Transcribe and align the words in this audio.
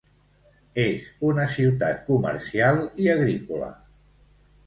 És 0.83 1.03
una 1.31 1.43
ciutat 1.57 2.01
comercial 2.09 2.81
i 3.05 3.13
agrícola. 3.17 3.67